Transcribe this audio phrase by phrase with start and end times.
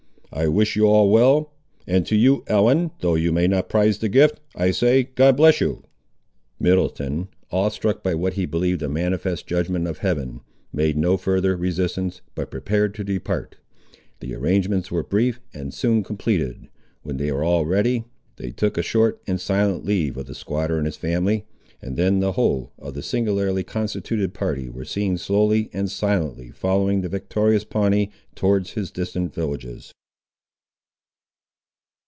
[0.33, 1.51] I wish you all well;
[1.85, 5.59] and to you, Ellen, though you may not prize the gift, I say, God bless
[5.59, 5.83] you!"
[6.57, 10.39] Middleton, awe struck by what he believed a manifest judgment of Heaven,
[10.71, 13.57] made no further resistance, but prepared to depart.
[14.21, 16.69] The arrangements were brief, and soon completed.
[17.03, 18.05] When they were all ready,
[18.37, 21.45] they took a short and silent leave of the squatter and his family;
[21.81, 27.01] and then the whole of the singularly constituted party were seen slowly and silently following
[27.01, 29.91] the victorious Pawnee towards his distant villages.